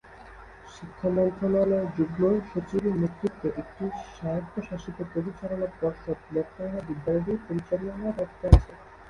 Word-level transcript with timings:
শিক্ষা 0.73 1.09
মন্ত্রণালয়ের 1.15 1.87
যুগ্ম-সচিবের 1.97 2.95
নেতৃত্বে 3.01 3.47
একটি 3.61 3.85
স্বায়ত্বশাসিত 4.11 4.97
পরিচালনা 5.13 5.67
পর্ষদ 5.77 6.17
বর্তমানে 6.33 6.79
বিদ্যালয়টির 6.87 7.39
পরিচালনার 7.47 8.15
দায়িত্বে 8.17 8.45
আছে। 8.51 8.71